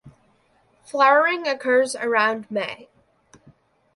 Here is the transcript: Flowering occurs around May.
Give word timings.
Flowering 0.83 1.47
occurs 1.47 1.95
around 1.95 2.49
May. 2.49 2.89